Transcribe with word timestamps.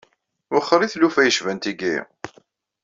Wexxer 0.53 0.81
i 0.83 0.87
tlufa 0.91 1.21
yecban 1.23 1.59
tiki. 1.63 1.95